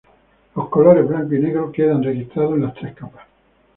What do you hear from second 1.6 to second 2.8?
quedan registrados en las